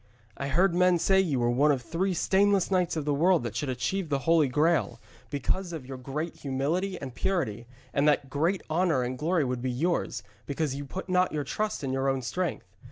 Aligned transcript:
I 0.35 0.47
heard 0.47 0.73
men 0.73 0.97
say 0.97 1.19
you 1.19 1.39
were 1.39 1.51
one 1.51 1.71
of 1.71 1.83
three 1.83 2.15
stainless 2.15 2.71
knights 2.71 2.95
of 2.97 3.05
the 3.05 3.13
world 3.13 3.43
that 3.43 3.55
should 3.55 3.69
achieve 3.69 4.09
the 4.09 4.17
Holy 4.25 4.47
Graal, 4.47 4.99
because 5.29 5.73
of 5.73 5.85
your 5.85 5.99
great 5.99 6.37
humility 6.37 6.99
and 6.99 7.13
purity, 7.13 7.67
and 7.93 8.07
that 8.07 8.27
great 8.27 8.63
honour 8.67 9.03
and 9.03 9.15
glory 9.15 9.43
would 9.43 9.61
be 9.61 9.69
yours, 9.69 10.23
because 10.47 10.73
you 10.73 10.85
put 10.85 11.07
not 11.07 11.31
your 11.33 11.43
trust 11.43 11.83
in 11.83 11.93
your 11.93 12.09
own 12.09 12.23
strength. 12.23 12.65